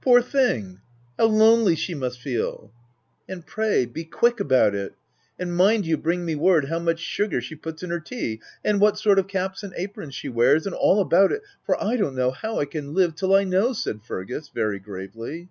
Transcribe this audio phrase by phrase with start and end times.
[0.00, 0.80] Poor thing!
[1.18, 2.72] how lonely she must feel!"
[3.28, 4.94] "And pray, be quick about it;
[5.38, 8.80] and mind you bring me word how much sugar she puts in her tea, and
[8.80, 12.14] what sort of caps and aprons she wears, and all about it; for I don't
[12.16, 15.50] know how I can live till I know," said Fergus, very gravely.